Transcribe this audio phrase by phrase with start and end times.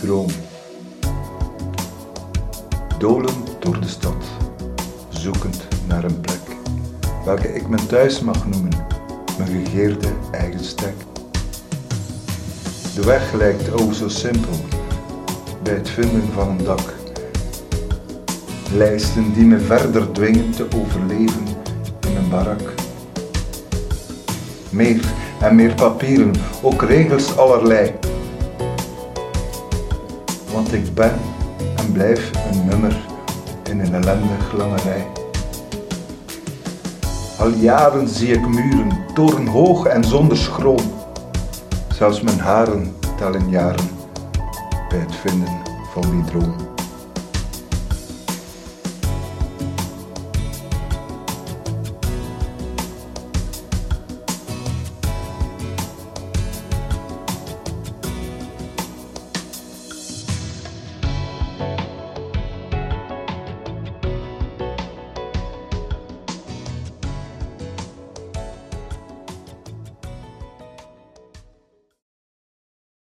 [0.00, 0.26] droom.
[2.98, 4.24] Dolen door de stad,
[5.08, 6.40] zoekend naar een plek,
[7.24, 8.86] welke ik mijn thuis mag noemen,
[9.38, 10.94] mijn gegeerde eigen stek.
[12.94, 14.54] De weg lijkt o zo simpel
[15.62, 16.94] bij het vinden van een dak.
[18.72, 21.46] Lijsten die me verder dwingen te overleven
[22.08, 22.74] in een barak.
[24.70, 25.00] Meer
[25.40, 26.32] en meer papieren,
[26.62, 27.92] ook regels allerlei.
[30.54, 31.12] Want ik ben
[31.76, 32.96] en blijf een nummer
[33.70, 35.06] in een ellendig lange rij.
[37.38, 40.92] Al jaren zie ik muren, torenhoog en zonder schroom.
[41.94, 43.88] Zelfs mijn haren tellen jaren
[44.88, 45.60] bij het vinden
[45.92, 46.73] van die droom.